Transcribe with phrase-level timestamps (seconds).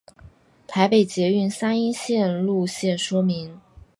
[0.65, 3.61] 台北捷运三莺线路线说明